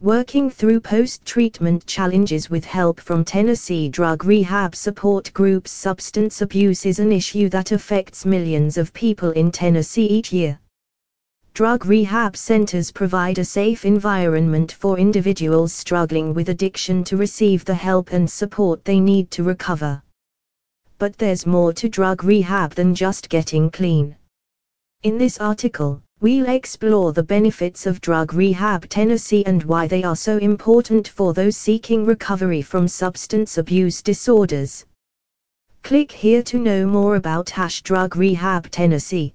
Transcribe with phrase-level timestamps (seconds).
[0.00, 6.98] working through post-treatment challenges with help from Tennessee Drug Rehab Support Group's substance abuse is
[6.98, 10.58] an issue that affects millions of people in Tennessee each year.
[11.52, 17.74] Drug rehab centers provide a safe environment for individuals struggling with addiction to receive the
[17.74, 20.02] help and support they need to recover.
[20.96, 24.16] But there's more to drug rehab than just getting clean.
[25.02, 30.16] In this article, we'll explore the benefits of drug rehab Tennessee and why they are
[30.16, 34.84] so important for those seeking recovery from substance abuse disorders.
[35.82, 39.34] Click here to know more about Hash Drug Rehab Tennessee.